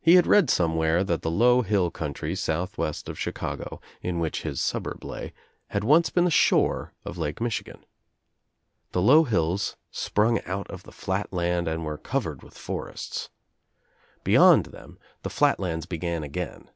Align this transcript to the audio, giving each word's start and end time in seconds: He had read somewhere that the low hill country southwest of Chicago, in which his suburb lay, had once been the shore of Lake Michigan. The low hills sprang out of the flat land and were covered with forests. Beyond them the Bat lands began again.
He 0.00 0.16
had 0.16 0.26
read 0.26 0.50
somewhere 0.50 1.04
that 1.04 1.22
the 1.22 1.30
low 1.30 1.62
hill 1.62 1.88
country 1.92 2.34
southwest 2.34 3.08
of 3.08 3.16
Chicago, 3.16 3.80
in 4.02 4.18
which 4.18 4.42
his 4.42 4.60
suburb 4.60 5.04
lay, 5.04 5.32
had 5.68 5.84
once 5.84 6.10
been 6.10 6.24
the 6.24 6.32
shore 6.32 6.94
of 7.04 7.16
Lake 7.16 7.40
Michigan. 7.40 7.86
The 8.90 9.00
low 9.00 9.22
hills 9.22 9.76
sprang 9.92 10.42
out 10.46 10.68
of 10.68 10.82
the 10.82 10.90
flat 10.90 11.32
land 11.32 11.68
and 11.68 11.84
were 11.84 11.96
covered 11.96 12.42
with 12.42 12.58
forests. 12.58 13.28
Beyond 14.24 14.66
them 14.66 14.98
the 15.22 15.30
Bat 15.40 15.60
lands 15.60 15.86
began 15.86 16.24
again. 16.24 16.68